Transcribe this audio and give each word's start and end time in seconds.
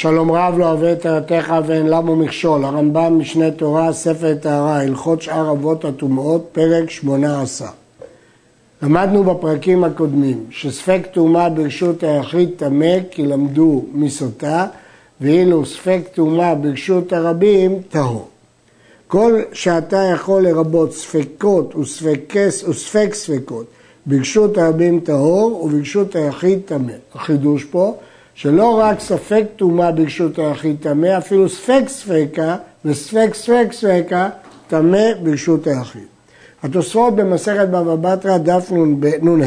שלום 0.00 0.32
רב 0.32 0.58
לא 0.58 0.64
אוהב 0.64 0.82
את 0.82 1.02
תורתך 1.02 1.54
ואין 1.66 1.86
למו 1.86 2.16
מכשול, 2.16 2.64
הרמב"ם 2.64 3.18
משנה 3.18 3.50
תורה, 3.50 3.92
ספר 3.92 4.34
טהרה, 4.34 4.80
הלכות 4.80 5.22
שאר 5.22 5.50
אבות 5.50 5.84
הטומאות, 5.84 6.48
פרק 6.52 6.90
שמונה 6.90 7.42
עשר. 7.42 7.66
למדנו 8.82 9.24
בפרקים 9.24 9.84
הקודמים 9.84 10.44
שספק 10.50 11.06
טומאה 11.12 11.48
ברשות 11.50 12.02
היחיד 12.02 12.50
טמא 12.56 12.96
כי 13.10 13.26
למדו 13.26 13.84
מסוטה 13.92 14.66
ואילו 15.20 15.66
ספק 15.66 16.00
טומאה 16.14 16.54
ברשות 16.54 17.12
הרבים 17.12 17.82
טהור. 17.88 18.28
כל 19.06 19.40
שאתה 19.52 20.10
יכול 20.14 20.42
לרבות 20.42 20.92
ספקות 20.92 21.76
וספקס 21.76 22.64
וספק 22.64 23.14
ספקות 23.14 23.66
ברשות 24.06 24.58
הרבים 24.58 25.00
טהור 25.00 25.64
וברשות 25.64 26.16
היחיד 26.16 26.58
טמא. 26.66 26.92
החידוש 27.14 27.64
פה 27.64 27.94
שלא 28.34 28.78
רק 28.78 29.00
ספק 29.00 29.44
טומאה 29.56 29.92
ברשות 29.92 30.38
היחיד 30.38 30.76
טמא, 30.80 31.18
אפילו 31.18 31.48
ספק 31.48 31.82
ספקה 31.86 32.56
וספק 32.84 33.34
ספק 33.34 33.68
ספקה 33.72 34.28
טמא 34.68 35.14
ברשות 35.22 35.66
היחיד. 35.66 36.06
התוספות 36.62 37.16
במסכת 37.16 37.68
בבא 37.68 37.96
בתרא 37.96 38.38
דף 38.38 38.72
נ"ה 39.22 39.44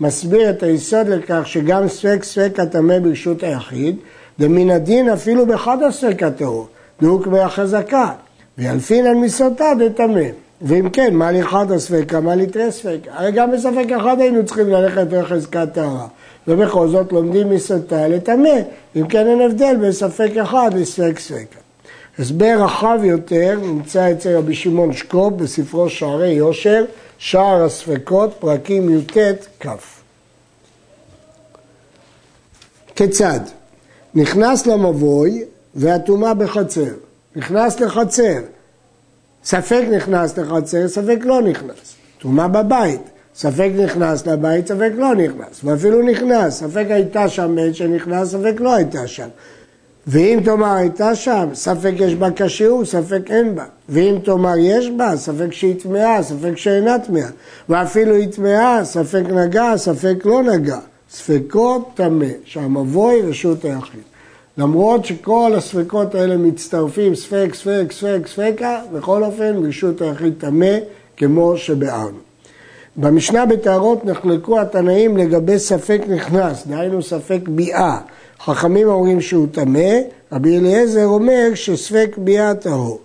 מסביר 0.00 0.50
את 0.50 0.62
היסוד 0.62 1.08
לכך 1.08 1.42
שגם 1.44 1.88
ספק 1.88 2.24
ספקה 2.24 2.66
טמא 2.66 2.98
ברשות 2.98 3.42
היחיד, 3.42 3.96
ומן 4.38 4.70
הדין 4.70 5.08
אפילו 5.08 5.46
באחד 5.46 5.82
הספק 5.82 6.22
הטהור, 6.22 6.66
דהוק 7.02 7.26
והחזקה, 7.26 8.08
וילפינן 8.58 9.18
מסוטה 9.18 9.72
דטמא. 9.78 10.22
ואם 10.62 10.90
כן, 10.90 11.14
מה 11.14 11.32
לאחד 11.32 11.72
הספקה, 11.72 12.20
מה 12.20 12.34
לתרי 12.34 12.72
ספקה? 12.72 13.10
הרי 13.12 13.32
גם 13.32 13.52
בספק 13.52 13.86
אחד 13.96 14.20
היינו 14.20 14.46
צריכים 14.46 14.68
ללכת 14.68 15.06
לחזקת 15.12 15.68
טהרה. 15.72 16.06
ובכל 16.48 16.88
זאת 16.88 17.12
לומדים 17.12 17.50
מסתה 17.50 18.08
לטמא, 18.08 18.58
אם 18.96 19.06
כן 19.08 19.26
אין 19.26 19.40
הבדל 19.40 19.76
בין 19.80 19.92
ספק 19.92 20.30
אחד 20.42 20.70
לספק 20.74 21.18
ספקה. 21.18 21.60
הסבר 22.18 22.56
רחב 22.58 22.98
יותר 23.02 23.58
נמצא 23.62 24.12
אצל 24.12 24.36
רבי 24.36 24.54
שמעון 24.54 24.92
שקופ 24.92 25.32
בספרו 25.32 25.90
שערי 25.90 26.30
יושר, 26.30 26.84
שער 27.18 27.64
הספקות, 27.64 28.34
פרקים 28.38 28.98
י"ט 28.98 29.46
כ. 29.60 29.66
כיצד? 32.96 33.40
נכנס 34.14 34.66
למבוי 34.66 35.44
והטומאה 35.74 36.34
בחצר. 36.34 36.94
נכנס 37.36 37.80
לחצר. 37.80 38.38
ספק 39.44 39.82
נכנס 39.90 40.38
לחצר, 40.38 40.88
ספק 40.88 41.18
לא 41.22 41.42
נכנס. 41.42 41.94
טומאה 42.18 42.48
בבית. 42.48 43.00
ספק 43.40 43.70
נכנס 43.84 44.26
לבית, 44.26 44.66
ספק 44.66 44.90
לא 44.96 45.14
נכנס, 45.14 45.60
ואפילו 45.64 46.02
נכנס, 46.02 46.58
ספק 46.58 46.86
הייתה 46.90 47.28
שם 47.28 47.54
בעת 47.56 47.74
שנכנס, 47.74 48.28
ספק 48.28 48.54
לא 48.58 48.74
הייתה 48.74 49.06
שם. 49.06 49.28
ואם 50.06 50.40
תאמר 50.44 50.72
הייתה 50.72 51.14
שם, 51.14 51.48
ספק 51.54 51.92
יש 51.96 52.14
בה 52.14 52.28
כשרות, 52.36 52.86
ספק 52.86 53.30
אין 53.30 53.54
בה. 53.54 53.64
ואם 53.88 54.18
תאמר 54.24 54.54
יש 54.58 54.90
בה, 54.90 55.16
ספק 55.16 55.52
שהיא 55.52 55.80
טמאה, 55.82 56.22
ספק 56.22 56.56
שאינה 56.56 56.98
טמאה. 56.98 57.28
ואפילו 57.68 58.14
היא 58.14 58.28
טמאה, 58.28 58.84
ספק 58.84 59.22
נגע, 59.30 59.76
ספק 59.76 60.16
לא 60.24 60.42
נגע. 60.42 60.78
ספקות 61.10 61.90
טמא, 61.94 62.26
שהמבוי 62.44 63.22
רשות 63.22 63.64
היחיד. 63.64 64.02
למרות 64.58 65.04
שכל 65.04 65.52
הספקות 65.56 66.14
האלה 66.14 66.36
מצטרפים, 66.36 67.14
ספק, 67.14 67.50
ספק, 67.54 67.92
ספק, 67.92 68.26
ספקה, 68.26 68.80
בכל 68.92 69.24
אופן 69.24 69.66
רשות 69.66 70.02
היחיד 70.02 70.34
טמא, 70.38 70.76
כמו 71.16 71.56
שבארנו. 71.56 72.29
במשנה 72.96 73.46
בטהרות 73.46 74.04
נחלקו 74.04 74.60
התנאים 74.60 75.16
לגבי 75.16 75.58
ספק 75.58 76.00
נכנס, 76.08 76.66
דהיינו 76.66 77.02
ספק 77.02 77.40
ביאה. 77.48 77.98
חכמים 78.40 78.88
אומרים 78.88 79.20
שהוא 79.20 79.46
טמא, 79.52 79.90
רבי 80.32 80.58
אליעזר 80.58 81.06
אומר 81.06 81.48
שספק 81.54 82.14
ביאה 82.18 82.54
טהור. 82.54 83.00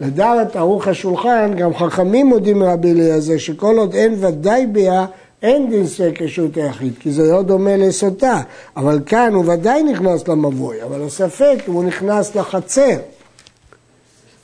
לדעת 0.00 0.56
ערוך 0.56 0.88
השולחן, 0.88 1.54
גם 1.58 1.74
חכמים 1.74 2.26
מודים 2.26 2.62
רבי 2.62 2.90
אליעזר 2.90 3.38
שכל 3.38 3.78
עוד 3.78 3.94
אין 3.94 4.14
ודאי 4.20 4.66
ביאה, 4.66 5.06
אין 5.42 5.70
דין 5.70 5.86
ספק 5.86 6.22
רשות 6.22 6.56
היחיד, 6.56 6.92
כי 7.00 7.12
זה 7.12 7.32
לא 7.32 7.42
דומה 7.42 7.76
לסוטה. 7.76 8.40
אבל 8.76 9.00
כאן 9.06 9.34
הוא 9.34 9.44
ודאי 9.52 9.82
נכנס 9.82 10.28
למבוי, 10.28 10.82
אבל 10.82 11.02
הספק 11.02 11.58
הוא 11.66 11.84
נכנס 11.84 12.34
לחצר. 12.34 12.96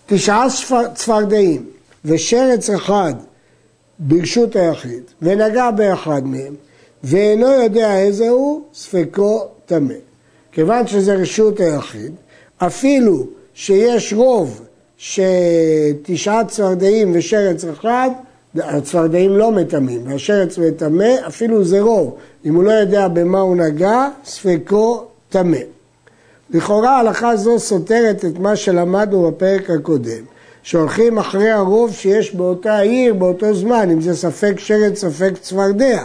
תשעה 0.06 0.46
צפרדעים 0.94 1.66
ושרץ 2.04 2.70
אחד 2.70 3.14
ברשות 3.98 4.56
היחיד, 4.56 5.02
ונגע 5.22 5.70
באחד 5.70 6.26
מהם, 6.26 6.54
ואינו 7.04 7.46
יודע 7.46 7.98
איזה 7.98 8.28
הוא, 8.28 8.62
ספקו 8.74 9.46
טמא. 9.66 9.94
כיוון 10.52 10.86
שזה 10.86 11.14
רשות 11.14 11.60
היחיד, 11.60 12.12
אפילו 12.58 13.26
שיש 13.54 14.12
רוב 14.12 14.60
שתשעה 14.96 16.44
צפרדעים 16.44 17.12
ושרץ 17.14 17.64
אחד, 17.64 18.10
הצפרדעים 18.54 19.36
לא 19.36 19.52
מטמאים, 19.52 20.00
והשרץ 20.06 20.58
מטמא, 20.58 21.14
אפילו 21.26 21.64
זה 21.64 21.80
רוב. 21.80 22.16
אם 22.44 22.54
הוא 22.54 22.64
לא 22.64 22.70
יודע 22.70 23.08
במה 23.08 23.40
הוא 23.40 23.56
נגע, 23.56 24.08
ספקו 24.24 25.04
טמא. 25.28 25.58
לכאורה 26.50 26.96
ההלכה 26.96 27.36
זו 27.36 27.58
סותרת 27.58 28.24
את 28.24 28.38
מה 28.38 28.56
שלמדנו 28.56 29.30
בפרק 29.30 29.70
הקודם, 29.70 30.24
שהולכים 30.66 31.18
אחרי 31.18 31.50
הרוב 31.50 31.92
שיש 31.92 32.34
באותה 32.34 32.78
עיר 32.78 33.14
באותו 33.14 33.54
זמן, 33.54 33.90
אם 33.90 34.00
זה 34.00 34.16
ספק 34.16 34.54
שרץ, 34.58 34.98
ספק 34.98 35.32
צפרדע. 35.40 36.04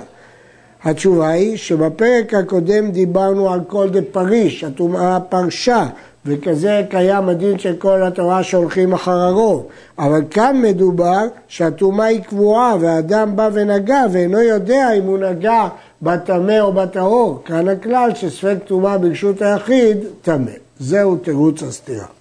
התשובה 0.84 1.30
היא 1.30 1.58
שבפרק 1.58 2.34
הקודם 2.34 2.92
דיברנו 2.92 3.54
על 3.54 3.60
כל 3.68 3.90
פריש, 4.12 4.64
הטומאה 4.64 5.20
פרשה, 5.20 5.86
וכזה 6.26 6.82
קיים 6.90 7.30
הדין 7.30 7.60
של 7.60 7.76
כל 7.76 8.04
התורה 8.04 8.44
שהולכים 8.44 8.94
אחר 8.94 9.18
הרוב. 9.18 9.66
אבל 10.00 10.22
כאן 10.30 10.62
מדובר 10.62 11.28
שהטומאה 11.48 12.06
היא 12.06 12.24
קבועה 12.24 12.76
והאדם 12.80 13.36
בא 13.36 13.50
ונגע 13.54 14.06
ואינו 14.12 14.40
יודע 14.40 14.94
אם 14.94 15.04
הוא 15.04 15.18
נגע 15.18 15.68
בטמא 16.02 16.60
או 16.60 16.74
בטהור. 16.74 17.42
כאן 17.46 17.68
הכלל 17.68 18.10
שספק 18.16 18.58
טומאה 18.66 18.98
ברשות 18.98 19.42
היחיד, 19.42 19.98
טמא. 20.22 20.52
זהו 20.80 21.16
תירוץ 21.16 21.64
הסתירה. 21.64 22.21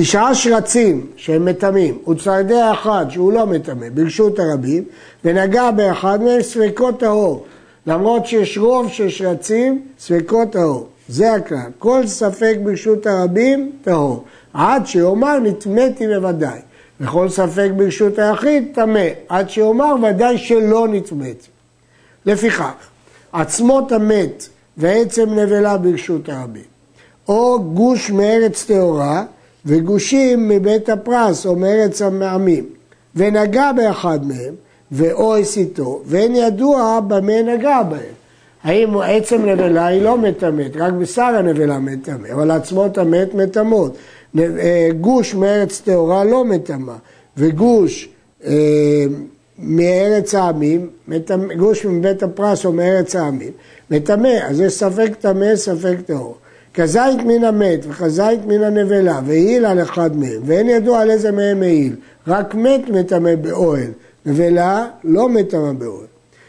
תשעה 0.00 0.34
שרצים 0.34 1.06
שהם 1.16 1.44
מטמאים, 1.44 1.98
וצפרדע 2.08 2.72
אחד 2.72 3.06
שהוא 3.10 3.32
לא 3.32 3.46
מטמא, 3.46 3.86
ברשות 3.94 4.38
הרבים, 4.38 4.84
ונגע 5.24 5.70
באחד 5.70 6.22
מהם 6.22 6.42
ספקות 6.42 7.00
טהור. 7.00 7.44
למרות 7.86 8.26
שיש 8.26 8.58
רוב 8.58 8.88
של 8.92 9.08
שרצים, 9.08 9.82
ספקות 9.98 10.52
טהור. 10.52 10.88
זה 11.08 11.32
הכלל. 11.32 11.70
כל 11.78 12.06
ספק 12.06 12.56
ברשות 12.62 13.06
הרבים, 13.06 13.72
טהור. 13.82 14.24
עד 14.52 14.86
שיאמר 14.86 15.38
נטמאתי 15.38 16.06
בוודאי. 16.06 16.58
וכל 17.00 17.28
ספק 17.28 17.68
ברשות 17.76 18.18
היחיד, 18.18 18.64
טמא. 18.74 19.08
עד 19.28 19.50
שיאמר 19.50 19.94
ודאי 20.02 20.38
שלא 20.38 20.88
נטמאתי. 20.88 21.48
לפיכך, 22.26 22.72
עצמות 23.32 23.92
המת 23.92 24.48
ועצם 24.76 25.34
נבלה 25.34 25.76
ברשות 25.76 26.28
הרבים, 26.28 26.62
או 27.28 27.62
גוש 27.74 28.10
מארץ 28.10 28.64
טהורה, 28.64 29.24
וגושים 29.68 30.48
מבית 30.48 30.88
הפרס 30.88 31.46
או 31.46 31.56
מארץ 31.56 32.02
המעמים, 32.02 32.64
ונגע 33.14 33.72
באחד 33.72 34.26
מהם, 34.26 34.54
ואו 34.92 35.36
הסיתו, 35.36 36.02
ואין 36.06 36.36
ידוע 36.36 37.00
במה 37.08 37.42
נגע 37.42 37.82
בהם. 37.82 38.18
האם 38.62 38.98
עצם 38.98 39.46
נבלה 39.46 39.86
היא 39.86 40.02
לא 40.02 40.18
מטמאת, 40.18 40.76
רק 40.76 40.92
בשר 40.92 41.22
הנבלה 41.22 41.78
מטמא, 41.78 42.28
אבל 42.32 42.50
עצמות 42.50 42.98
המת 42.98 43.34
מטמאות. 43.34 43.96
אה, 44.38 44.88
גוש 45.00 45.34
מארץ 45.34 45.80
טהורה 45.80 46.24
לא 46.24 46.44
מטמא, 46.44 46.94
וגוש 47.36 48.08
אה, 48.44 49.04
מארץ 49.58 50.34
העמים, 50.34 50.90
גוש 51.56 51.84
מבית 51.86 52.22
הפרס 52.22 52.64
או 52.64 52.72
מארץ 52.72 53.16
העמים, 53.16 53.52
מטמא, 53.90 54.38
אז 54.48 54.60
יש 54.60 54.72
ספק 54.72 55.10
טמא, 55.20 55.56
ספק 55.56 55.96
טהור. 56.06 56.36
כזית 56.78 57.22
מן 57.24 57.44
המת 57.44 57.80
וכזית 57.88 58.46
מן 58.46 58.62
הנבלה, 58.62 59.20
והעיל 59.26 59.66
על 59.66 59.82
אחד 59.82 60.16
מהם, 60.16 60.40
ואין 60.44 60.68
ידוע 60.68 61.00
על 61.00 61.10
איזה 61.10 61.32
מהם 61.32 61.62
העיל, 61.62 61.96
רק 62.26 62.54
מת 62.54 62.88
מטמא 62.88 63.34
באוהל, 63.34 63.90
נבלה 64.26 64.86
לא 65.04 65.28
מטמא 65.28 65.72
באוהל. 65.72 66.06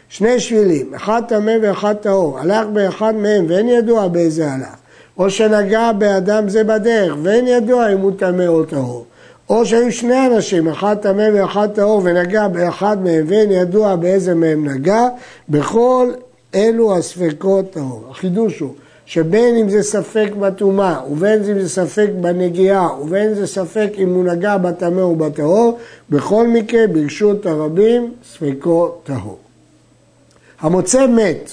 שני 0.09 0.39
שבילים, 0.39 0.93
אחד 0.95 1.21
טמא 1.27 1.51
ואחד 1.61 1.93
טהור, 1.93 2.39
הלך 2.39 2.67
באחד 2.73 3.15
מהם 3.15 3.45
ואין 3.49 3.69
ידוע 3.69 4.07
באיזה 4.07 4.51
הלך, 4.51 4.75
או 5.17 5.29
שנגע 5.29 5.91
באדם 5.91 6.49
זה 6.49 6.63
בדרך 6.63 7.17
ואין 7.23 7.47
ידוע 7.47 7.93
אם 7.93 7.99
הוא 7.99 8.11
טמא 8.17 8.47
או 8.47 8.63
טהור, 8.63 9.05
או 9.49 9.65
שהיו 9.65 9.91
שני 9.91 10.27
אנשים, 10.27 10.67
אחד 10.67 10.95
טמא 11.01 11.27
ואחד 11.33 11.67
טהור 11.73 12.01
ונגע 12.03 12.47
באחד 12.47 13.03
מהם 13.03 13.25
ואין 13.27 13.51
ידוע 13.51 13.95
באיזה 13.95 14.35
מהם 14.35 14.67
נגע, 14.67 15.07
בכל 15.49 16.11
אלו 16.55 16.97
הספקות 16.97 17.71
טהור. 17.71 18.03
החידוש 18.09 18.59
הוא 18.59 18.73
שבין 19.09 19.55
אם 19.55 19.69
זה 19.69 19.83
ספק 19.83 20.29
בטומאה, 20.39 20.99
ובין 21.11 21.43
אם 21.43 21.59
זה 21.59 21.69
ספק 21.69 22.09
בנגיעה, 22.21 23.01
ובין 23.01 23.29
אם 23.29 23.35
זה 23.35 23.47
ספק 23.47 23.89
אם 23.97 24.13
הוא 24.13 24.23
נגע 24.23 24.57
בטמא 24.57 25.01
או 25.01 25.15
בטהור, 25.15 25.77
בכל 26.09 26.47
מקרה 26.47 26.87
ברשות 26.87 27.45
הרבים 27.45 28.13
ספקו 28.31 28.91
טהור. 29.03 29.37
המוצא 30.59 31.07
מת, 31.07 31.51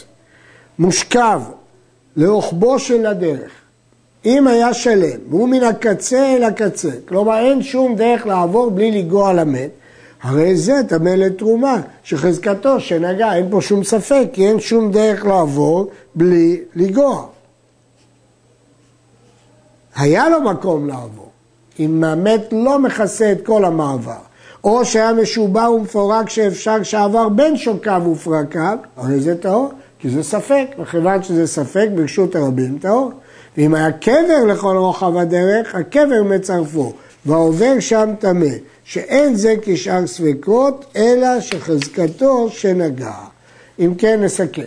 מושכב 0.79 1.41
לרוחבו 2.17 2.79
של 2.79 3.07
הדרך. 3.07 3.51
אם 4.25 4.47
היה 4.47 4.75
שלם, 4.75 5.19
והוא 5.31 5.49
מן 5.49 5.63
הקצה 5.63 6.37
אל 6.37 6.45
הקצה, 6.45 6.91
כלומר 7.09 7.39
אין 7.39 7.63
שום 7.63 7.97
דרך 7.97 8.27
לעבור 8.27 8.71
בלי 8.71 9.03
לגוע 9.03 9.33
למת, 9.33 9.71
הרי 10.23 10.57
זה 10.57 10.73
טמא 10.89 11.09
לתרומה, 11.09 11.81
שחזקתו 12.03 12.81
שנגע, 12.81 13.35
אין 13.35 13.47
פה 13.51 13.61
שום 13.61 13.85
ספק, 13.85 14.25
כי 14.33 14.49
אין 14.49 14.61
שום 14.61 14.91
דרך 14.91 15.27
לעבור 15.27 15.91
בלי 16.15 16.61
לגוע. 16.75 17.27
היה 19.97 20.29
לו 20.29 20.41
מקום 20.41 20.89
לעבור, 20.89 21.31
אם 21.81 22.05
המת 22.05 22.53
לא 22.53 22.79
מכסה 22.79 23.33
את 23.33 23.47
כל 23.47 23.65
המעבר, 23.65 24.13
או 24.65 24.85
שהיה 24.85 25.13
משובע 25.13 25.71
ומפורק 25.71 26.31
שאפשר 26.31 26.83
שעבר 26.83 27.29
בין 27.29 27.57
שוקיו 27.57 28.03
ופרקיו, 28.13 28.79
הרי 28.97 29.21
זה 29.21 29.37
טהור, 29.37 29.73
כי 29.99 30.11
זה 30.11 30.23
ספק, 30.23 30.67
וכיוון 30.79 31.23
שזה 31.23 31.47
ספק, 31.47 31.89
ברשות 31.95 32.37
הרבים 32.37 32.79
טהור. 32.79 33.11
ואם 33.57 33.75
היה 33.75 33.93
קבר 33.93 34.45
לכל 34.47 34.77
רוחב 34.77 35.17
הדרך, 35.17 35.75
הקבר 35.75 36.23
מצרפו, 36.23 36.93
והעובר 37.27 37.81
שם 37.81 38.11
טמא, 38.19 38.47
שאין 38.85 39.35
זה 39.35 39.55
כשאר 39.63 40.07
ספקות, 40.07 40.85
אלא 40.97 41.41
שחזקתו 41.41 42.49
שנגע. 42.51 43.15
אם 43.79 43.95
כן, 43.99 44.21
נסכם. 44.23 44.63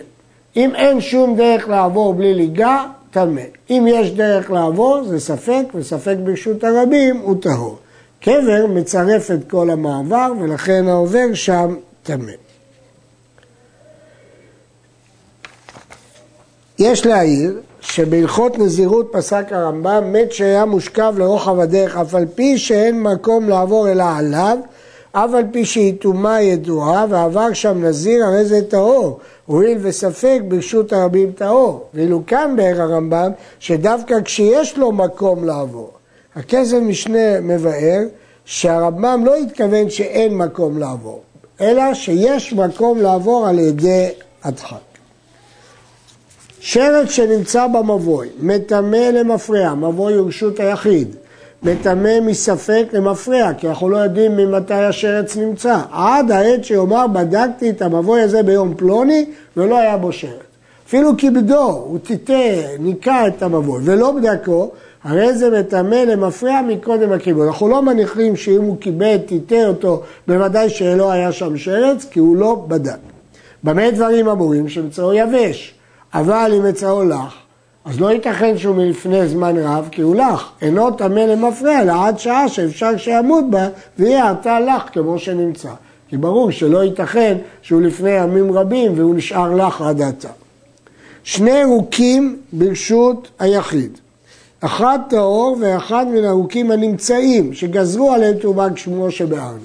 אם 0.56 0.74
אין 0.74 1.00
שום 1.00 1.36
דרך 1.36 1.68
לעבור 1.68 2.14
בלי 2.14 2.34
ליגע, 2.34 2.84
טמא. 3.10 3.42
אם 3.70 3.86
יש 3.88 4.10
דרך 4.10 4.50
לעבור, 4.50 5.04
זה 5.04 5.20
ספק, 5.20 5.64
וספק 5.74 6.16
ברשות 6.24 6.64
הרבים 6.64 7.16
הוא 7.16 7.36
טהור. 7.42 7.78
קבר 8.20 8.66
מצרף 8.68 9.30
את 9.30 9.50
כל 9.50 9.70
המעבר, 9.70 10.32
ולכן 10.40 10.88
העובר 10.88 11.34
שם 11.34 11.74
טמא. 12.02 12.32
יש 16.78 17.06
להעיר 17.06 17.60
שבהלכות 17.80 18.58
נזירות 18.58 19.08
פסק 19.12 19.46
הרמב"ם, 19.50 20.12
מת 20.12 20.32
שהיה 20.32 20.64
מושכב 20.64 21.14
לרוחב 21.18 21.60
הדרך, 21.60 21.96
אף 21.96 22.14
על 22.14 22.26
פי 22.34 22.58
שאין 22.58 23.02
מקום 23.02 23.48
לעבור 23.48 23.90
אלא 23.90 24.04
עליו, 24.16 24.58
אף 25.12 25.34
על 25.34 25.44
פי 25.52 25.64
שהיא 25.64 25.94
טומאה 26.00 26.42
ידועה 26.42 27.06
ועבר 27.08 27.52
שם 27.52 27.84
נזיר, 27.84 28.24
הרי 28.24 28.44
זה 28.44 28.62
טהור, 28.68 29.18
הואיל 29.46 29.78
וספק 29.80 30.40
ברשות 30.48 30.92
הרבים 30.92 31.32
טהור. 31.32 31.84
ואילו 31.94 32.22
כאן 32.26 32.54
בער 32.56 32.82
הרמב"ם, 32.82 33.30
שדווקא 33.58 34.14
כשיש 34.24 34.78
לו 34.78 34.92
מקום 34.92 35.44
לעבור. 35.44 35.90
הכסף 36.34 36.76
משנה 36.76 37.40
מבאר 37.40 38.00
שהרמב"ם 38.44 39.22
לא 39.24 39.36
התכוון 39.36 39.90
שאין 39.90 40.36
מקום 40.36 40.78
לעבור, 40.78 41.22
אלא 41.60 41.94
שיש 41.94 42.52
מקום 42.52 42.98
לעבור 42.98 43.46
על 43.48 43.58
ידי 43.58 44.08
הדחק. 44.44 44.76
שרץ 46.60 47.10
שנמצא 47.10 47.66
במבוי, 47.66 48.28
מטמא 48.38 48.96
למפרע, 48.96 49.74
מבוי 49.74 50.14
הוא 50.14 50.28
רשות 50.28 50.60
היחיד, 50.60 51.16
מטמא 51.62 52.20
מספק 52.20 52.86
למפרע, 52.92 53.52
כי 53.58 53.68
אנחנו 53.68 53.88
לא 53.88 53.96
יודעים 53.96 54.36
ממתי 54.36 54.74
השרץ 54.74 55.36
נמצא, 55.36 55.78
עד 55.92 56.30
העת 56.30 56.64
שיאמר 56.64 57.06
בדקתי 57.06 57.70
את 57.70 57.82
המבוי 57.82 58.20
הזה 58.20 58.42
ביום 58.42 58.74
פלוני 58.74 59.24
ולא 59.56 59.78
היה 59.78 59.96
בו 59.96 60.12
שרץ. 60.12 60.32
אפילו 60.86 61.16
כיבדו, 61.18 61.82
הוא 61.86 61.98
טיטא, 61.98 62.60
ניקה 62.78 63.26
את 63.26 63.42
המבוי, 63.42 63.80
ולא 63.84 64.12
בדקו, 64.12 64.70
הרי 65.04 65.34
זה 65.34 65.60
מטמא 65.60 65.94
למפרע 65.94 66.60
מקודם 66.62 67.12
הכיבוד. 67.12 67.46
אנחנו 67.46 67.68
לא 67.68 67.82
מניחים 67.82 68.36
שאם 68.36 68.62
הוא 68.62 68.76
כיבד, 68.80 69.18
טיטא 69.26 69.64
אותו, 69.66 70.02
בוודאי 70.28 70.70
שלא 70.70 71.10
היה 71.10 71.32
שם 71.32 71.56
שרץ, 71.56 72.06
כי 72.10 72.20
הוא 72.20 72.36
לא 72.36 72.64
בדק. 72.68 72.98
במה 73.64 73.90
דברים 73.90 74.28
אמורים? 74.28 74.68
שמצאו 74.68 75.12
יבש. 75.12 75.74
אבל 76.14 76.52
אם 76.56 76.64
מצאו 76.64 77.04
לח, 77.04 77.34
אז 77.84 78.00
לא 78.00 78.12
ייתכן 78.12 78.58
שהוא 78.58 78.76
מלפני 78.76 79.28
זמן 79.28 79.56
רב, 79.58 79.88
כי 79.90 80.02
הוא 80.02 80.16
לח. 80.16 80.52
אינו 80.62 80.90
טמא 80.90 81.20
למפרע, 81.20 81.82
אלא 81.82 82.06
עד 82.06 82.18
שעה 82.18 82.48
שאפשר 82.48 82.96
שיעמוד 82.96 83.44
בה, 83.50 83.68
ויהיה 83.98 84.30
עתה 84.30 84.60
לח 84.60 84.88
כמו 84.92 85.18
שנמצא. 85.18 85.70
כי 86.08 86.16
ברור 86.16 86.50
שלא 86.50 86.84
ייתכן 86.84 87.38
שהוא 87.62 87.82
לפני 87.82 88.10
ימים 88.10 88.52
רבים 88.52 88.92
והוא 88.96 89.14
נשאר 89.14 89.54
לח 89.54 89.82
עד 89.82 90.02
עתה. 90.02 90.28
שני 91.24 91.64
רוקים 91.64 92.36
ברשות 92.52 93.28
היחיד. 93.38 93.98
אחד 94.60 94.98
טהור 95.08 95.56
ואחד 95.60 96.06
מן 96.08 96.24
הרוקים 96.24 96.70
הנמצאים, 96.70 97.54
שגזרו 97.54 98.12
עליהם 98.12 98.38
תרומה 98.38 98.74
כשמו 98.74 99.10
שבארנו. 99.10 99.64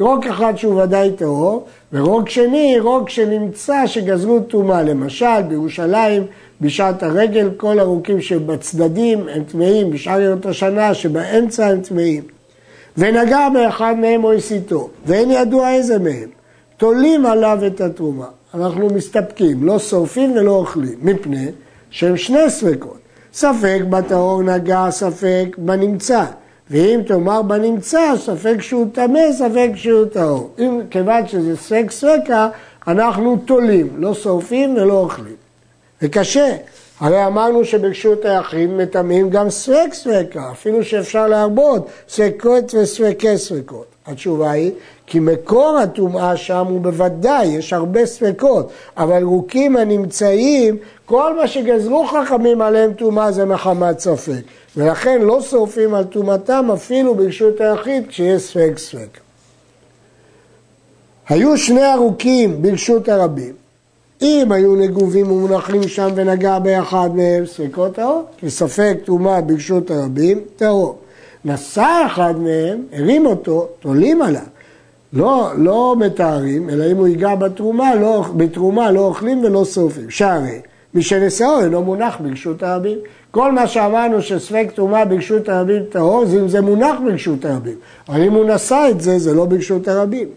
רוק 0.00 0.26
אחד 0.26 0.56
שהוא 0.56 0.82
ודאי 0.82 1.10
טהור, 1.16 1.66
ורוק 1.92 2.28
שני, 2.28 2.76
רוק 2.80 3.10
שנמצא 3.10 3.86
שגזרו 3.86 4.40
טומאה. 4.40 4.82
למשל, 4.82 5.42
בירושלים, 5.48 6.22
בשעת 6.62 7.02
הרגל, 7.02 7.50
כל 7.56 7.78
הרוקים 7.78 8.20
שבצדדים 8.20 9.28
הם 9.28 9.44
טמאים, 9.44 9.90
בשאר 9.90 10.20
ימות 10.20 10.46
השנה 10.46 10.94
שבאמצע 10.94 11.66
הם 11.66 11.80
טמאים. 11.80 12.22
ונגע 12.96 13.48
באחד 13.54 13.94
מהם 14.00 14.24
או 14.24 14.32
הסיתו, 14.32 14.90
ואין 15.06 15.30
ידוע 15.30 15.70
איזה 15.70 15.98
מהם. 15.98 16.28
תולים 16.76 17.26
עליו 17.26 17.58
את 17.66 17.80
התרומה. 17.80 18.26
אנחנו 18.54 18.86
מסתפקים, 18.86 19.64
לא 19.64 19.78
שורפים 19.78 20.32
ולא 20.32 20.50
אוכלים, 20.50 20.98
מפני 21.02 21.46
שהם 21.90 22.16
שני 22.16 22.50
ספקות. 22.50 22.98
ספק 23.32 23.80
בטהור 23.90 24.42
נגע, 24.42 24.86
ספק 24.90 25.56
בנמצא. 25.58 26.24
ואם 26.70 27.00
תאמר 27.06 27.42
בנמצא, 27.42 28.12
ספק 28.16 28.56
שהוא 28.60 28.86
טמא, 28.92 29.32
ספק 29.32 29.70
שהוא 29.74 30.04
טהור. 30.04 30.50
אם 30.58 30.80
כיוון 30.90 31.26
שזה 31.26 31.56
ספק 31.56 31.90
ספקה, 31.90 32.48
אנחנו 32.88 33.36
תולים, 33.36 33.88
לא 33.96 34.14
שורפים 34.14 34.76
ולא 34.76 34.98
אוכלים. 34.98 35.41
וקשה, 36.02 36.56
הרי 37.00 37.26
אמרנו 37.26 37.64
שברשות 37.64 38.24
היחיד 38.24 38.70
מטמאים 38.70 39.30
גם 39.30 39.50
ספק 39.50 39.88
ספקה, 39.92 40.50
אפילו 40.52 40.84
שאפשר 40.84 41.26
להרבות 41.26 41.86
ספקות 42.08 42.74
וספקי 42.74 43.38
ספקות. 43.38 43.86
התשובה 44.06 44.50
היא, 44.50 44.72
כי 45.06 45.20
מקור 45.20 45.78
הטומאה 45.82 46.36
שם 46.36 46.66
הוא 46.68 46.80
בוודאי, 46.80 47.46
יש 47.46 47.72
הרבה 47.72 48.06
ספקות, 48.06 48.72
אבל 48.96 49.22
רוקים 49.22 49.76
הנמצאים, 49.76 50.76
כל 51.06 51.36
מה 51.36 51.48
שגזרו 51.48 52.06
חכמים 52.06 52.62
עליהם 52.62 52.92
טומאה 52.92 53.32
זה 53.32 53.44
מחמת 53.44 54.00
ספק. 54.00 54.42
ולכן 54.76 55.20
לא 55.22 55.40
שורפים 55.40 55.94
על 55.94 56.04
טומאתם 56.04 56.68
אפילו 56.74 57.14
ברשות 57.14 57.60
היחיד 57.60 58.08
כשיש 58.08 58.42
ספק 58.42 58.72
ספק. 58.76 59.18
היו 61.28 61.58
שני 61.58 61.92
ארוכים 61.92 62.62
ברשות 62.62 63.08
הרבים. 63.08 63.61
אם 64.22 64.52
היו 64.52 64.76
נגובים 64.76 65.30
ומונחים 65.30 65.88
שם 65.88 66.08
ונגע 66.14 66.58
באחד 66.58 67.10
מהם, 67.14 67.46
ספקות 67.46 67.94
טהור, 67.94 68.24
כי 68.36 68.50
ספק 68.50 68.96
טומאה 69.04 69.40
ברשות 69.40 69.90
הרבים, 69.90 70.40
טהור. 70.56 70.98
נשא 71.44 72.02
אחד 72.06 72.34
מהם, 72.38 72.82
הרים 72.92 73.26
אותו, 73.26 73.68
תולים 73.80 74.22
עליו. 74.22 74.42
לא, 75.12 75.50
לא 75.56 75.96
מתארים, 75.98 76.70
אלא 76.70 76.92
אם 76.92 76.96
הוא 76.96 77.08
ייגע 77.08 77.34
בתרומה, 77.34 77.94
לא, 77.94 78.24
בתרומה 78.36 78.90
לא 78.90 79.00
אוכלים 79.00 79.44
ולא 79.44 79.64
שורפים. 79.64 80.10
שהרי 80.10 80.60
מי 80.94 81.02
שנשאו 81.02 81.60
אינו 81.60 81.82
מונח 81.82 82.16
ברשות 82.20 82.62
הרבים. 82.62 82.98
כל 83.30 83.52
מה 83.52 83.66
שאמרנו 83.66 84.22
שספק 84.22 84.68
טומאה 84.74 85.04
ברשות 85.04 85.48
הרבים 85.48 85.82
טהור, 85.90 86.24
זה 86.26 86.40
אם 86.40 86.48
זה 86.48 86.60
מונח 86.60 86.96
ברשות 87.04 87.44
הרבים. 87.44 87.76
אבל 88.08 88.22
אם 88.22 88.32
הוא 88.32 88.44
נשא 88.44 88.86
את 88.90 89.00
זה, 89.00 89.18
זה 89.18 89.34
לא 89.34 89.44
ברשות 89.44 89.88
הרבים. 89.88 90.28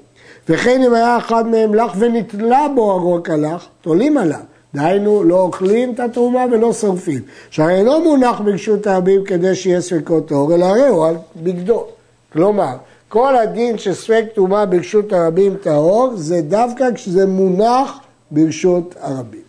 וכן 0.50 0.82
אם 0.84 0.94
היה 0.94 1.18
אחד 1.18 1.48
מהם 1.48 1.76
לך 1.76 1.92
ונתלה 2.00 2.68
בו 2.76 2.92
הרוק 2.92 3.30
הלך, 3.30 3.66
תולים 3.82 4.18
עליו. 4.18 4.40
דהיינו, 4.76 5.24
לא 5.24 5.42
אוכלים 5.42 5.94
את 5.94 6.00
התרומה 6.00 6.46
ולא 6.52 6.74
שורפים. 6.74 7.22
שהרי 7.50 7.84
לא 7.84 8.04
מונח 8.04 8.40
ברשות 8.40 8.88
הרבים 8.88 9.24
כדי 9.24 9.56
שיהיה 9.56 9.82
ספקות 9.82 10.28
טהור, 10.28 10.56
אלא 10.56 10.66
הרי 10.66 10.88
הוא 10.88 11.08
על 11.08 11.16
בגדו. 11.36 11.86
כלומר, 12.34 12.76
כל 13.10 13.36
הדין 13.36 13.78
שספק 13.78 14.26
טומאה 14.34 14.66
ברשות 14.66 15.14
הרבים 15.14 15.56
טהור, 15.62 16.12
זה 16.16 16.42
דווקא 16.42 16.94
כשזה 16.96 17.26
מונח 17.26 18.00
ברשות 18.32 18.96
הרבים. 19.00 19.42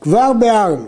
כבר 0.00 0.32
ביארנו 0.40 0.86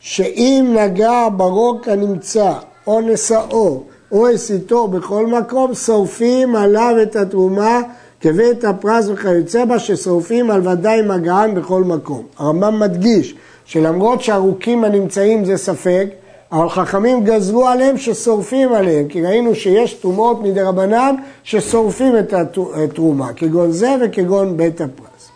שאם 0.00 0.76
נגע 0.78 1.28
ברוק 1.36 1.88
הנמצא 1.88 2.52
או 2.86 3.00
נשאו 3.00 3.82
או 4.12 4.28
הסיתו 4.28 4.88
בכל 4.88 5.26
מקום, 5.26 5.74
שורפים 5.74 6.56
עליו 6.56 6.94
את 7.02 7.16
התרומה 7.16 7.80
כבית 8.20 8.64
הפרס 8.64 9.08
וכיוצא 9.08 9.64
בה, 9.64 9.78
ששורפים 9.78 10.50
על 10.50 10.68
ודאי 10.68 11.02
מגען 11.02 11.54
בכל 11.54 11.84
מקום. 11.84 12.22
הרמב"ם 12.38 12.80
מדגיש 12.80 13.34
שלמרות 13.64 14.22
שהרוקים 14.22 14.84
הנמצאים 14.84 15.44
זה 15.44 15.56
ספק, 15.56 16.06
אבל 16.52 16.68
חכמים 16.68 17.24
גזרו 17.24 17.66
עליהם 17.66 17.96
ששורפים 17.96 18.72
עליהם, 18.72 19.08
כי 19.08 19.22
ראינו 19.22 19.54
שיש 19.54 19.94
טומאות 19.94 20.42
מדי 20.42 20.62
רבנן 20.62 21.14
ששורפים 21.42 22.18
את 22.18 22.34
התרומה, 22.74 23.32
כגון 23.32 23.72
זה 23.72 23.96
וכגון 24.00 24.56
בית 24.56 24.80
הפרס. 24.80 25.28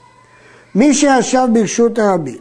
מי 0.75 0.95
שישב 0.95 1.47
ברשות 1.53 1.99
הרבים 1.99 2.41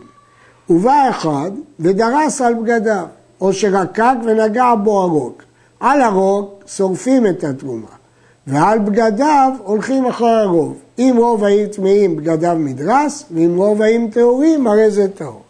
ובא 0.69 1.09
אחד 1.09 1.51
ודרס 1.79 2.41
על 2.41 2.53
בגדיו, 2.53 3.05
או 3.41 3.53
שרקק 3.53 4.13
ונגע 4.25 4.73
בו 4.83 5.01
הרוק. 5.01 5.43
על 5.81 6.01
הרוק 6.01 6.63
שורפים 6.67 7.27
את 7.27 7.43
התרומה, 7.43 7.87
ועל 8.47 8.79
בגדיו 8.79 9.51
הולכים 9.63 10.05
אחר 10.05 10.25
הרוב. 10.25 10.77
אם 10.99 11.15
רוב 11.17 11.43
האם 11.43 11.65
טמאים 11.65 12.15
בגדיו 12.15 12.55
מדרס, 12.59 13.25
ואם 13.31 13.57
רוב 13.57 13.81
האם 13.81 14.07
טהורים, 14.11 14.67
הרי 14.67 14.91
זה 14.91 15.07
טהור. 15.07 15.41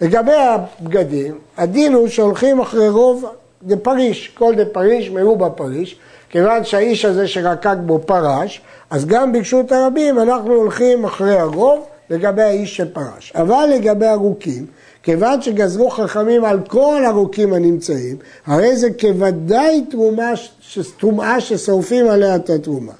לגבי 0.00 0.32
הבגדים, 0.34 1.38
הדין 1.56 1.94
הוא 1.94 2.08
שהולכים 2.08 2.60
אחרי 2.60 2.88
רוב 2.88 3.24
דה 3.62 3.76
פריש, 3.76 4.28
כל 4.28 4.54
דה 4.54 4.64
פריש 4.64 5.10
מרובה 5.10 5.50
פריש, 5.50 5.98
כיוון 6.30 6.64
שהאיש 6.64 7.04
הזה 7.04 7.28
שרקק 7.28 7.76
בו 7.86 8.00
פרש, 8.06 8.60
אז 8.90 9.06
גם 9.06 9.32
ברשות 9.32 9.72
הרבים 9.72 10.18
אנחנו 10.18 10.54
הולכים 10.54 11.04
אחרי 11.04 11.38
הרוב 11.38 11.84
לגבי 12.10 12.42
האיש 12.42 12.76
שפרש. 12.76 13.32
אבל 13.34 13.68
לגבי 13.74 14.06
הרוקים, 14.06 14.66
כיוון 15.06 15.42
שגזרו 15.42 15.90
חכמים 15.90 16.44
על 16.44 16.60
כל 16.68 17.02
הרוקים 17.06 17.52
הנמצאים, 17.52 18.16
הרי 18.46 18.76
זה 18.76 18.88
כוודאי 19.00 19.84
תרומה, 19.90 20.32
טומאה 20.98 21.40
ששורפים 21.40 22.08
עליה 22.08 22.36
את 22.36 22.50
התרומה. 22.50 22.92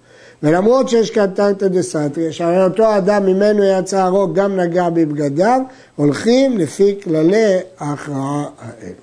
ולמרות 0.42 0.88
שיש 0.88 1.10
כאן 1.10 1.26
תרתא 1.34 1.68
דסתרי, 1.68 2.32
שהרי 2.32 2.64
אותו 2.64 2.96
אדם 2.96 3.26
ממנו 3.26 3.64
יצא 3.64 3.98
הרוג 3.98 4.34
גם 4.34 4.60
נגע 4.60 4.88
בבגדיו, 4.88 5.60
הולכים 5.96 6.58
לפי 6.58 6.98
כללי 7.02 7.56
ההכרעה 7.78 8.44
האלו. 8.58 9.02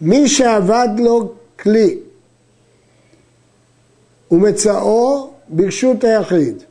מי 0.00 0.28
שאבד 0.28 0.88
לו 0.98 1.32
כלי 1.62 1.98
ומצאו 4.30 5.30
ברשות 5.48 6.04
היחיד, 6.04 6.62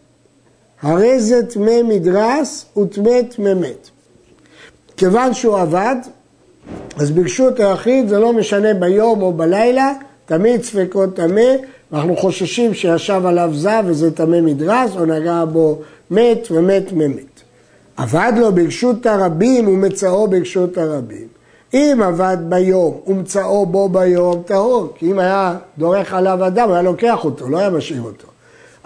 הרי 0.82 1.20
זה 1.20 1.46
טמא 1.46 1.84
מדרס 1.84 2.66
וטמא 2.78 3.22
טמא 3.36 3.54
מת. 3.54 3.90
כיוון 4.98 5.34
שהוא 5.34 5.58
עבד, 5.58 5.96
אז 6.98 7.12
ברשות 7.12 7.60
היחיד 7.60 8.08
זה 8.08 8.20
לא 8.20 8.34
משנה 8.34 8.74
ביום 8.74 9.22
או 9.22 9.34
בלילה, 9.34 9.94
תמיד 10.26 10.64
ספקות 10.64 11.16
טמא, 11.16 11.52
ואנחנו 11.92 12.18
חוששים 12.18 12.74
שישב 12.74 13.22
עליו 13.26 13.50
זב 13.54 13.84
וזה 13.86 14.12
טמא 14.12 14.42
מדרס, 14.42 14.96
או 14.96 15.06
נגע 15.06 15.46
בו 15.46 15.82
מת 16.12 16.48
ומת 16.52 16.94
ממת. 16.94 17.42
עבד 17.98 18.32
לו 18.38 18.52
ברשות 18.52 19.06
הרבים 19.06 19.68
ומצאו 19.68 20.28
ברשות 20.28 20.78
הרבים. 20.78 21.28
אם 21.74 22.00
עבד 22.04 22.38
ביום 22.50 22.98
ומצאו 23.08 23.66
בו 23.66 23.90
ביום 23.90 24.44
טהור, 24.46 24.94
כי 24.96 25.12
אם 25.12 25.20
היה 25.20 25.58
דורך 25.78 26.14
עליו 26.14 26.48
אדם, 26.48 26.72
היה 26.72 26.82
לוקח 26.82 27.26
אותו, 27.26 27.50
לא 27.50 27.58
היה 27.58 27.70
משאיר 27.70 28.02
אותו. 28.02 28.28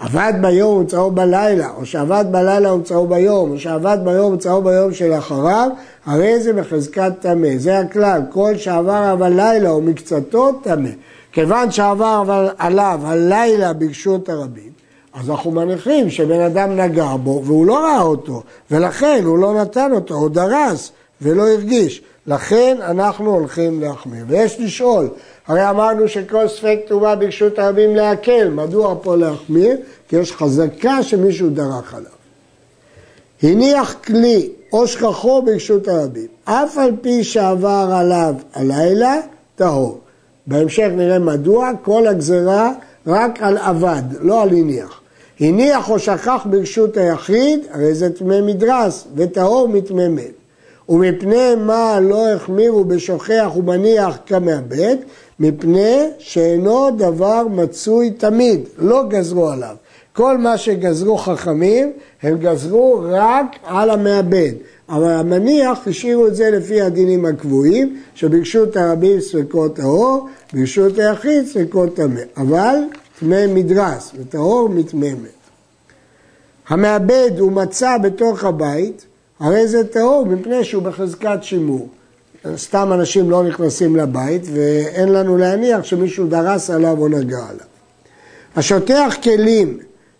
עבד 0.02 0.32
ביום 0.40 0.76
ומצאו 0.76 1.10
בלילה, 1.10 1.70
או 1.76 1.86
שעבד 1.86 2.24
בלילה 2.30 2.74
ומצאו 2.74 3.06
ביום, 3.06 3.50
או 3.50 3.58
שעבד 3.58 3.98
ביום 4.04 4.32
ומצאו 4.32 4.62
ביום 4.62 4.94
שלאחריו, 4.94 5.70
הרי 6.06 6.40
זה 6.40 6.52
בחזקת 6.52 7.12
טמא. 7.20 7.48
זה 7.56 7.78
הכלל, 7.78 8.20
כל 8.30 8.56
שעבר 8.56 9.12
אבל 9.12 9.32
לילה 9.32 9.72
ומקצתו 9.72 10.52
טמא. 10.62 10.88
כיוון 11.32 11.70
שעבר 11.70 12.48
עליו 12.58 13.00
הלילה 13.04 13.72
ברשות 13.72 14.28
הרבים, 14.28 14.72
אז 15.14 15.30
אנחנו 15.30 15.50
מניחים 15.50 16.10
שבן 16.10 16.40
אדם 16.40 16.76
נגע 16.76 17.16
בו 17.22 17.42
והוא 17.44 17.66
לא 17.66 17.78
ראה 17.78 18.00
אותו, 18.00 18.42
ולכן 18.70 19.22
הוא 19.24 19.38
לא 19.38 19.54
נתן 19.62 19.92
אותו, 19.92 20.14
הוא 20.14 20.30
דרס 20.30 20.92
ולא 21.22 21.48
הרגיש. 21.48 22.02
לכן 22.26 22.76
אנחנו 22.80 23.30
הולכים 23.30 23.80
להחמיר. 23.80 24.24
ויש 24.28 24.60
לשאול, 24.60 25.08
הרי 25.52 25.70
אמרנו 25.70 26.08
שכל 26.08 26.48
ספק 26.48 26.78
טומאה 26.86 27.16
ברשות 27.16 27.58
הרבים 27.58 27.96
להקל, 27.96 28.48
מדוע 28.48 28.94
פה 29.02 29.16
להחמיר? 29.16 29.76
כי 30.08 30.16
יש 30.16 30.32
חזקה 30.32 31.02
שמישהו 31.02 31.50
דרך 31.50 31.94
עליו. 31.94 32.10
הניח 33.42 33.94
כלי 34.04 34.48
או 34.72 34.86
שכחו 34.86 35.42
ברשות 35.42 35.88
הרבים, 35.88 36.26
אף 36.44 36.78
על 36.78 36.90
פי 37.00 37.24
שעבר 37.24 37.88
עליו 37.94 38.34
הלילה, 38.54 39.14
טהור. 39.56 40.00
בהמשך 40.46 40.88
נראה 40.96 41.18
מדוע 41.18 41.70
כל 41.82 42.06
הגזרה 42.06 42.72
רק 43.06 43.42
על 43.42 43.58
אבד, 43.58 44.02
לא 44.20 44.42
על 44.42 44.48
הניח. 44.48 45.00
הניח 45.40 45.90
או 45.90 45.98
שכח 45.98 46.46
ברשות 46.50 46.96
היחיד, 46.96 47.60
הרי 47.70 47.94
זה 47.94 48.10
טמא 48.10 48.40
מדרס, 48.40 49.06
וטהור 49.16 49.68
מטמא 49.68 50.08
מת. 50.08 50.41
ומפני 50.92 51.54
מה 51.54 52.00
לא 52.00 52.28
החמירו 52.28 52.84
בשוכח 52.84 53.50
ומניח 53.56 54.18
כמאבד? 54.26 54.96
מפני 55.40 56.08
שאינו 56.18 56.90
דבר 56.90 57.42
מצוי 57.50 58.10
תמיד, 58.10 58.60
לא 58.78 59.04
גזרו 59.08 59.48
עליו. 59.48 59.76
כל 60.12 60.38
מה 60.38 60.58
שגזרו 60.58 61.18
חכמים, 61.18 61.92
הם 62.22 62.38
גזרו 62.38 63.00
רק 63.08 63.46
על 63.64 63.90
המאבד. 63.90 64.52
אבל 64.88 65.10
המניח 65.10 65.78
השאירו 65.86 66.26
את 66.26 66.36
זה 66.36 66.50
לפי 66.50 66.80
הדינים 66.80 67.24
הקבועים, 67.24 67.96
שברשות 68.14 68.76
הרבים 68.76 69.20
ספקות 69.20 69.76
טהור, 69.76 70.28
ברשות 70.52 70.98
היחיד 70.98 71.46
ספקות 71.46 71.96
טמא. 71.96 72.20
אבל 72.36 72.76
טמא 73.20 73.46
מדרס, 73.46 74.12
וטהור 74.18 74.68
מטמא 74.68 75.08
מת. 75.22 75.42
המאבד 76.68 77.30
הוא 77.38 77.52
מצא 77.52 77.98
בתוך 77.98 78.44
הבית, 78.44 79.04
הרי 79.42 79.68
זה 79.68 79.84
טהור 79.84 80.26
מפני 80.26 80.64
שהוא 80.64 80.82
בחזקת 80.82 81.38
שימור. 81.42 81.88
סתם 82.56 82.92
אנשים 82.92 83.30
לא 83.30 83.42
נכנסים 83.42 83.96
לבית 83.96 84.42
ואין 84.52 85.08
לנו 85.08 85.36
להניח 85.36 85.84
שמישהו 85.84 86.26
דרס 86.26 86.70
עליו 86.70 86.96
או 86.98 87.08
נגע 87.08 87.38
עליו. 87.38 87.66
השוטח 88.56 89.14
כלים 89.22 89.78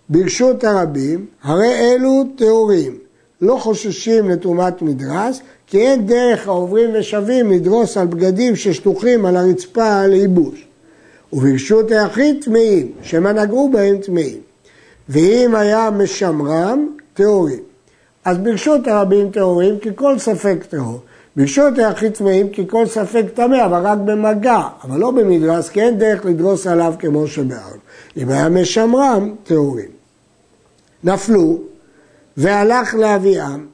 ברשות 0.08 0.64
הרבים, 0.64 1.26
הרי 1.42 1.74
אלו 1.74 2.24
טהורים, 2.36 2.98
לא 3.40 3.56
חוששים 3.60 4.30
לטומאת 4.30 4.82
מדרס, 4.82 5.40
כי 5.66 5.78
אין 5.78 6.06
דרך 6.06 6.48
העוברים 6.48 6.90
ושבים 6.94 7.52
לדרוס 7.52 7.96
על 7.96 8.06
בגדים 8.06 8.56
ששטוחים 8.56 9.26
על 9.26 9.36
הרצפה 9.36 10.06
לייבוש. 10.06 10.66
וברשות 11.32 11.90
היחיד 11.90 12.36
טמאים, 12.44 12.92
שמא 13.02 13.28
נגעו 13.28 13.70
בהם 13.72 13.98
טמאים. 13.98 14.38
ואם 15.08 15.54
היה 15.54 15.90
משמרם, 15.90 16.86
טהורים. 17.14 17.71
אז 18.24 18.38
ברשות 18.38 18.88
הרבים 18.88 19.30
טהורים, 19.30 19.78
כי 19.78 19.90
כל 19.94 20.18
ספק 20.18 20.64
טהור. 20.68 21.00
ברשות 21.36 21.78
היחיד 21.78 22.12
טמאים, 22.12 22.48
כי 22.48 22.64
כל 22.68 22.86
ספק 22.86 23.24
טמא, 23.34 23.66
אבל 23.66 23.86
רק 23.86 23.98
במגע, 23.98 24.60
אבל 24.84 24.98
לא 24.98 25.10
במדרס, 25.10 25.68
כי 25.68 25.82
אין 25.82 25.98
דרך 25.98 26.24
לדרוס 26.24 26.66
עליו 26.66 26.94
כמו 26.98 27.26
שבארנו. 27.26 27.76
אם 28.16 28.28
היה 28.28 28.48
משמרם, 28.48 29.34
טהורים. 29.44 29.90
נפלו, 31.04 31.58
והלך 32.36 32.94
לאביעם, 32.94 33.66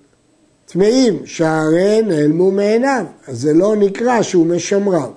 טמאים, 0.66 1.18
שהרי 1.24 2.02
נעלמו 2.02 2.50
מעיניו, 2.50 3.04
אז 3.28 3.40
זה 3.40 3.52
לא 3.52 3.76
נקרא 3.76 4.22
שהוא 4.22 4.46
משמרם. 4.46 5.10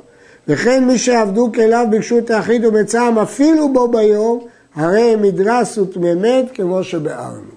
וכן 0.47 0.85
מי 0.85 0.97
שעבדו 0.97 1.51
כליו 1.53 1.87
ברשות 1.91 2.29
היחיד 2.29 2.65
ומצאם 2.65 3.19
אפילו 3.19 3.73
בו 3.73 3.87
ביום, 3.87 4.47
הרי 4.75 5.15
מדרס 5.15 5.77
וטמא 5.77 6.41
כמו 6.53 6.83
שבארנו. 6.83 7.50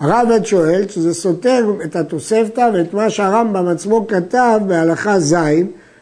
הרב 0.00 0.44
שואל 0.44 0.88
שזה 0.88 1.14
סותר 1.14 1.70
את 1.84 1.96
התוספתא 1.96 2.70
ואת 2.74 2.94
מה 2.94 3.10
שהרמב"ם 3.10 3.68
עצמו 3.68 4.06
כתב 4.06 4.60
בהלכה 4.66 5.20
ז', 5.20 5.34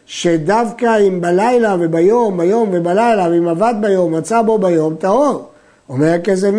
שדווקא 0.06 1.00
אם 1.08 1.20
בלילה 1.20 1.76
וביום, 1.80 2.38
ביום 2.38 2.70
ובלילה, 2.72 3.28
ואם 3.30 3.48
עבד 3.48 3.74
ביום, 3.80 4.14
מצא 4.14 4.42
בו 4.42 4.58
ביום, 4.58 4.94
טהור. 4.94 5.48
אומר 5.88 6.06
הכסף 6.06 6.50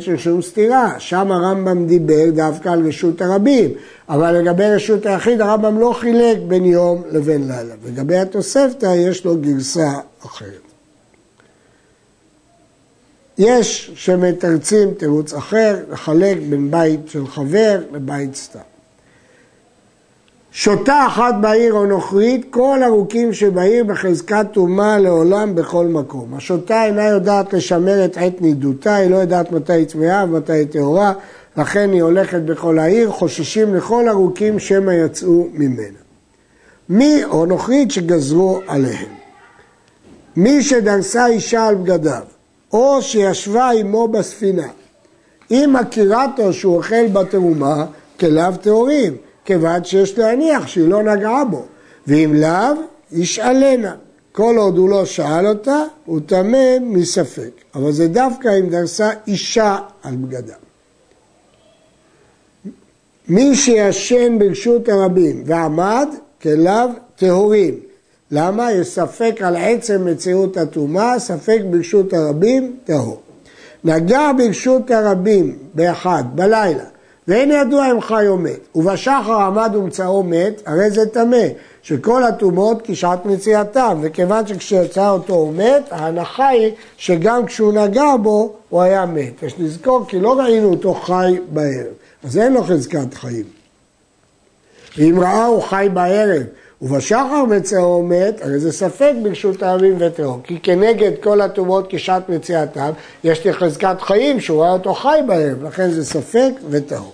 של 0.00 0.16
שום 0.16 0.42
סתירה, 0.42 0.94
שם 0.98 1.32
הרמב"ם 1.32 1.86
דיבר 1.86 2.30
דווקא 2.34 2.68
על 2.68 2.86
רשות 2.86 3.22
הרבים, 3.22 3.70
אבל 4.08 4.32
לגבי 4.32 4.64
רשות 4.64 5.06
היחיד 5.06 5.40
הרמב"ם 5.40 5.78
לא 5.80 5.92
חילק 6.00 6.38
בין 6.48 6.64
יום 6.64 7.02
לבין 7.10 7.48
לילה. 7.48 7.74
לגבי 7.86 8.16
התוספתא 8.16 8.94
יש 8.96 9.24
לו 9.24 9.36
גרסה 9.36 9.90
אחרת. 10.26 10.65
יש 13.38 13.90
שמתרצים 13.94 14.94
תירוץ 14.94 15.34
אחר, 15.34 15.76
לחלק 15.90 16.36
בין 16.50 16.70
בית 16.70 17.00
של 17.08 17.26
חבר 17.26 17.82
לבית 17.92 18.34
סתם. 18.34 18.58
שותה 20.52 21.06
אחת 21.06 21.34
בעיר 21.40 21.74
או 21.74 21.86
נוכרית, 21.86 22.46
כל 22.50 22.80
הרוקים 22.82 23.32
שבעיר 23.32 23.84
בחזקת 23.84 24.46
טומאה 24.52 24.98
לעולם 24.98 25.54
בכל 25.54 25.86
מקום. 25.86 26.34
השותה 26.34 26.84
אינה 26.84 27.08
יודעת 27.08 27.52
לשמר 27.52 28.04
את 28.04 28.16
עת 28.16 28.42
נידותה, 28.42 28.94
היא 28.94 29.10
לא 29.10 29.16
יודעת 29.16 29.52
מתי 29.52 29.72
היא 29.72 29.86
טמאה 29.86 30.24
ומתי 30.24 30.52
היא 30.52 30.66
טהורה, 30.66 31.12
לכן 31.56 31.90
היא 31.92 32.02
הולכת 32.02 32.40
בכל 32.40 32.78
העיר, 32.78 33.10
חוששים 33.10 33.74
לכל 33.74 34.08
הרוקים 34.08 34.58
שמא 34.58 34.90
יצאו 34.90 35.48
ממנה. 35.52 35.98
מי 36.88 37.24
או 37.24 37.46
נוכרית 37.46 37.90
שגזרו 37.90 38.60
עליהם. 38.66 39.12
מי 40.36 40.62
שדרסה 40.62 41.26
אישה 41.26 41.66
על 41.66 41.74
בגדיו, 41.74 42.22
או 42.72 43.02
שישבה 43.02 43.70
עמו 43.70 44.08
בספינה. 44.08 44.68
אם 45.50 45.76
מכירתו 45.80 46.52
שהוא 46.52 46.76
אוכל 46.76 47.06
בתרומה, 47.06 47.86
כליו 48.20 48.54
טהורים. 48.60 49.16
כיוון 49.44 49.84
שיש 49.84 50.18
להניח 50.18 50.66
שהיא 50.66 50.88
לא 50.88 51.02
נגעה 51.02 51.44
בו, 51.44 51.64
ואם 52.06 52.34
לאו, 52.34 52.74
ישאלנה. 53.12 53.94
כל 54.32 54.56
עוד 54.58 54.78
הוא 54.78 54.90
לא 54.90 55.04
שאל 55.04 55.46
אותה, 55.46 55.82
הוא 56.04 56.20
טמא 56.26 56.78
מספק. 56.80 57.50
אבל 57.74 57.92
זה 57.92 58.08
דווקא 58.08 58.48
אם 58.60 58.68
דרסה 58.68 59.10
אישה 59.26 59.78
על 60.02 60.16
בגדה. 60.16 60.54
מי 63.28 63.54
שישן 63.56 64.38
ברשות 64.38 64.88
הרבים 64.88 65.42
ועמד, 65.46 66.08
כליו 66.42 66.90
טהורים. 67.16 67.74
למה? 68.30 68.72
יש 68.72 68.88
ספק 68.88 69.36
על 69.44 69.56
עצם 69.56 70.04
מציאות 70.04 70.56
הטומאה, 70.56 71.18
ספק 71.18 71.58
ברשות 71.70 72.12
הרבים, 72.12 72.76
טהור. 72.84 73.20
נגע 73.84 74.30
ברשות 74.38 74.90
הרבים 74.90 75.56
באחד, 75.74 76.24
בלילה, 76.34 76.84
ואין 77.28 77.50
ידוע 77.50 77.90
אם 77.90 78.00
חי 78.00 78.28
או 78.28 78.36
מת. 78.36 78.60
ובשחר 78.74 79.40
עמד 79.40 79.70
ומצאו 79.74 80.22
מת, 80.22 80.62
הרי 80.66 80.90
זה 80.90 81.06
טמא, 81.06 81.46
שכל 81.82 82.24
הטומאות 82.24 82.82
כשעת 82.84 83.26
מציאתם, 83.26 83.98
וכיוון 84.02 84.46
שכשיצא 84.46 85.10
אותו 85.10 85.34
הוא 85.34 85.54
מת, 85.54 85.82
ההנחה 85.90 86.48
היא 86.48 86.72
שגם 86.96 87.46
כשהוא 87.46 87.72
נגע 87.72 88.16
בו 88.22 88.52
הוא 88.68 88.82
היה 88.82 89.06
מת. 89.06 89.42
יש 89.42 89.54
לזכור 89.58 90.04
כי 90.08 90.20
לא 90.20 90.40
ראינו 90.40 90.70
אותו 90.70 90.94
חי 90.94 91.38
בערב, 91.48 91.92
אז 92.24 92.38
אין 92.38 92.52
לו 92.52 92.64
חזקת 92.64 93.14
חיים. 93.14 93.44
ואם 94.98 95.20
ראה 95.20 95.46
הוא 95.46 95.62
חי 95.62 95.88
בערב 95.94 96.42
ובשחר 96.82 97.44
מצאו 97.44 98.02
מת, 98.02 98.42
הרי 98.42 98.58
זה 98.58 98.72
ספק 98.72 99.12
ברשות 99.22 99.62
העמים 99.62 99.96
וטרור. 99.98 100.40
כי 100.44 100.58
כנגד 100.62 101.10
כל 101.22 101.40
הטומאות 101.40 101.86
כשעת 101.88 102.28
מציאתם, 102.28 102.90
יש 103.24 103.44
לי 103.44 103.52
חזקת 103.52 104.00
חיים 104.00 104.40
שהוא 104.40 104.62
ראה 104.62 104.72
אותו 104.72 104.94
חי 104.94 105.18
בערב, 105.26 105.64
לכן 105.64 105.90
זה 105.90 106.04
ספק 106.04 106.50
וטהור. 106.70 107.12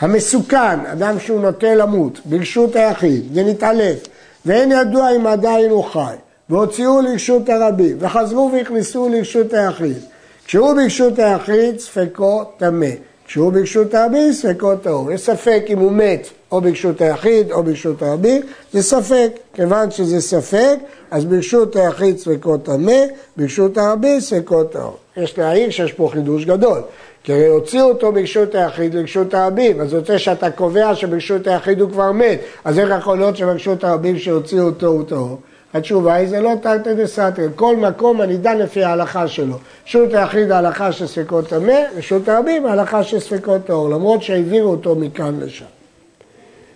המסוכן, 0.00 0.86
אדם 0.86 1.20
שהוא 1.20 1.40
נוטה 1.40 1.74
למות, 1.74 2.20
ברשות 2.24 2.76
היחיד, 2.76 3.24
ונתעלף, 3.34 3.98
ואין 4.46 4.72
ידוע 4.72 5.16
אם 5.16 5.26
עדיין 5.26 5.70
הוא 5.70 5.84
חי, 5.84 6.14
והוציאו 6.50 7.00
לרשות 7.00 7.48
הרבים, 7.48 7.96
וחזרו 8.00 8.50
והכניסו 8.52 9.08
לרשות 9.08 9.52
היחיד. 9.52 9.98
כשהוא 10.46 10.74
ברשות 10.74 11.18
היחיד, 11.18 11.78
ספקו 11.78 12.44
טמא. 12.56 12.86
כשהוא 13.32 13.52
ברשות 13.52 13.94
הרבים, 13.94 14.32
ספקו 14.32 14.76
טהור. 14.76 15.12
יש 15.12 15.20
ספק 15.20 15.64
אם 15.68 15.78
הוא 15.78 15.92
מת 15.92 16.28
או 16.52 16.60
ברשות 16.60 17.00
היחיד 17.00 17.52
או 17.52 17.62
ברשות 17.62 18.02
הרבים, 18.02 18.42
זה 18.72 18.82
ספק. 18.82 19.30
כיוון 19.54 19.90
שזה 19.90 20.20
ספק, 20.20 20.76
אז 21.10 21.24
ברשות 21.24 21.76
היחיד 21.76 22.18
ספקו 22.18 22.58
טמא, 22.58 23.02
ברשות 23.36 23.78
הרבים 23.78 24.20
ספקו 24.20 24.64
טהור. 24.64 24.96
יש 25.16 25.38
להעיר 25.38 25.70
שיש 25.70 25.92
פה 25.92 26.08
חידוש 26.12 26.44
גדול. 26.44 26.80
כי 27.24 27.32
הרי 27.32 27.46
הוציאו 27.46 27.88
אותו 27.88 28.12
ברשות 28.12 28.54
היחיד 28.54 28.94
לרשות 28.94 29.34
הרבים, 29.34 29.80
אז 29.80 29.92
יוצא 29.92 30.18
שאתה 30.18 30.50
קובע 30.50 30.94
שברשות 30.94 31.46
היחיד 31.46 31.80
הוא 31.80 31.90
כבר 31.90 32.12
מת, 32.12 32.38
אז 32.64 32.78
איך 32.78 32.90
יכול 32.98 33.18
להיות 33.18 33.36
שברשות 33.36 33.84
הרבים 33.84 34.18
שהוציאו 34.18 34.64
אותו 34.64 34.86
הוא 34.86 35.02
טהור? 35.08 35.38
התשובה 35.74 36.14
היא 36.14 36.28
זה 36.28 36.40
לא 36.40 36.52
תרתי 36.62 36.94
דסתרי, 36.94 37.46
כל 37.56 37.76
מקום 37.76 38.22
אני 38.22 38.36
דן 38.36 38.58
לפי 38.58 38.84
ההלכה 38.84 39.28
שלו. 39.28 39.56
רשות 39.86 40.14
היחיד 40.14 40.50
ההלכה 40.50 40.92
של 40.92 41.06
ספקות 41.06 41.48
טמא, 41.48 41.80
רשות 41.96 42.28
הרבים 42.28 42.66
ההלכה 42.66 43.02
של 43.02 43.18
ספקות 43.18 43.66
טהור, 43.66 43.90
למרות 43.90 44.22
שהעבירו 44.22 44.70
אותו 44.70 44.94
מכאן 44.94 45.40
לשם. 45.40 45.64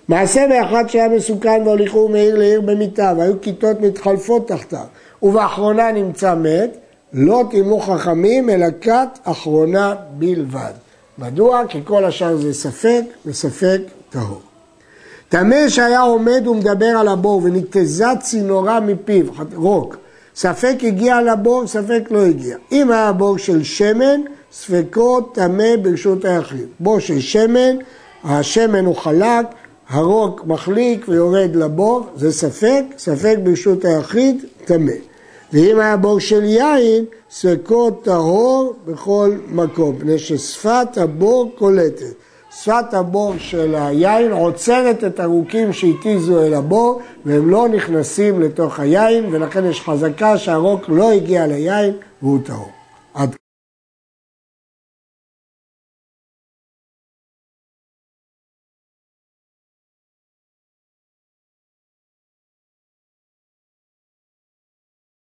מעשה 0.08 0.46
באחד 0.48 0.84
שהיה 0.88 1.08
מסוכן 1.08 1.62
והוליכו 1.64 2.08
מעיר 2.08 2.38
לעיר 2.38 2.60
במיטה, 2.60 3.14
והיו 3.18 3.40
כיתות 3.40 3.80
מתחלפות 3.80 4.48
תחתיו, 4.48 4.84
ובאחרונה 5.22 5.92
נמצא 5.92 6.34
מת, 6.34 6.76
לא 7.12 7.44
תימו 7.50 7.80
חכמים 7.80 8.50
אלא 8.50 8.66
כת 8.80 9.18
אחרונה 9.24 9.94
בלבד. 10.10 10.72
מדוע? 11.18 11.62
כי 11.68 11.80
כל 11.84 12.04
השאר 12.04 12.36
זה 12.36 12.54
ספק 12.54 13.02
וספק 13.26 13.80
טהור. 14.10 14.40
טמא 15.28 15.68
שהיה 15.68 16.00
עומד 16.00 16.47
ומדבר 16.47 16.87
על 16.87 17.09
הבור 17.09 17.40
וניתזה 17.45 18.06
צינורה 18.21 18.80
מפיו, 18.80 19.25
רוק, 19.54 19.97
ספק 20.37 20.76
הגיע 20.83 21.23
לבור, 21.23 21.66
ספק 21.66 22.02
לא 22.11 22.25
הגיע. 22.25 22.56
אם 22.73 22.90
היה 22.90 23.12
בור 23.12 23.38
של 23.38 23.62
שמן, 23.62 24.21
ספקו 24.52 25.21
טמא 25.21 25.76
ברשות 25.83 26.25
היחיד. 26.25 26.66
בור 26.80 26.99
של 26.99 27.21
שמן, 27.21 27.76
השמן 28.25 28.85
הוא 28.85 28.97
חלק, 28.97 29.47
הרוק 29.88 30.45
מחליק 30.47 31.06
ויורד 31.09 31.56
לבור, 31.56 32.06
זה 32.16 32.33
ספק, 32.33 32.85
ספק 32.99 33.37
ברשות 33.42 33.85
היחיד, 33.85 34.45
טמא. 34.64 34.92
ואם 35.52 35.80
היה 35.80 35.97
בור 35.97 36.21
של 36.21 36.45
יין, 36.45 37.04
ספקו 37.30 37.90
טהור 37.90 38.75
בכל 38.87 39.37
מקום, 39.49 39.97
מפני 39.97 40.18
ששפת 40.18 40.88
הבור 40.97 41.50
קולטת. 41.59 42.14
שפת 42.62 42.94
הבור 42.94 43.34
של 43.38 43.75
היין 43.75 44.32
עוצרת 44.32 45.04
את 45.04 45.20
הרוקים 45.20 45.72
שהתיזו 45.72 46.42
אל 46.42 46.54
הבור 46.54 47.00
והם 47.25 47.50
לא 47.50 47.68
נכנסים 47.68 48.42
לתוך 48.42 48.80
היין 48.80 49.34
ולכן 49.34 49.64
יש 49.64 49.80
חזקה 49.80 50.38
שהרוק 50.38 50.84
לא 50.88 51.12
הגיע 51.12 51.47
ליין 51.47 51.92
והוא 52.23 52.38
טהור. 52.45 52.75